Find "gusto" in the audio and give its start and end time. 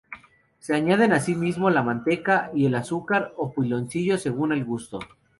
4.65-4.97